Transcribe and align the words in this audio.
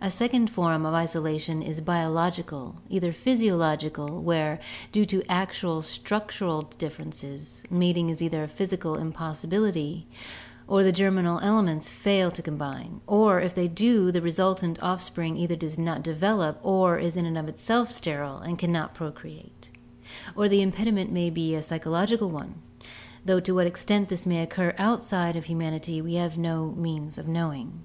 A 0.00 0.12
second 0.12 0.48
form 0.48 0.86
of 0.86 0.94
isolation 0.94 1.60
is 1.60 1.80
biological, 1.80 2.76
either 2.88 3.12
physio 3.12 3.56
logical, 3.56 4.22
where, 4.22 4.60
due 4.92 5.04
to 5.06 5.28
actual 5.28 5.82
structural 5.82 6.62
differences, 6.62 7.64
mating 7.68 8.08
is 8.08 8.22
either 8.22 8.44
a 8.44 8.46
physical 8.46 8.94
impossibility 8.94 10.06
or 10.68 10.84
the 10.84 10.92
germinal 10.92 11.40
elements 11.40 11.90
fail 11.90 12.30
to 12.30 12.42
combine, 12.42 13.00
or 13.08 13.40
if 13.40 13.54
they 13.54 13.66
do 13.66 14.12
the 14.12 14.22
resultant 14.22 14.80
offspring 14.80 15.36
either 15.36 15.56
does 15.56 15.76
not 15.76 16.04
de 16.04 16.14
velop 16.14 16.58
or 16.62 16.98
is 17.00 17.16
in 17.16 17.26
itself 17.36 17.90
sterile 17.90 18.38
and 18.38 18.60
cannot 18.60 18.94
procreate; 18.94 19.70
or 20.36 20.48
the 20.48 20.62
impediment 20.62 21.10
may 21.10 21.28
be 21.28 21.56
a 21.56 21.60
psychological 21.64 22.30
one, 22.30 22.54
though 23.24 23.40
to 23.40 23.56
what 23.56 23.66
extent 23.66 24.10
this 24.10 24.26
may 24.28 24.40
occur 24.44 24.72
outside 24.78 25.34
of 25.34 25.46
humanity 25.46 26.00
we 26.00 26.14
have 26.14 26.38
no 26.38 26.70
means 26.78 27.18
of 27.18 27.26
knowing. 27.26 27.82